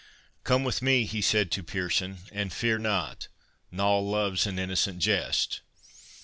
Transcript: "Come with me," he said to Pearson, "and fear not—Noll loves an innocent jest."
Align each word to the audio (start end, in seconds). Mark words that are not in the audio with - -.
"Come 0.43 0.63
with 0.63 0.81
me," 0.81 1.05
he 1.05 1.21
said 1.21 1.51
to 1.51 1.61
Pearson, 1.63 2.17
"and 2.31 2.51
fear 2.51 2.79
not—Noll 2.79 4.03
loves 4.09 4.47
an 4.47 4.57
innocent 4.57 4.97
jest." 4.97 5.61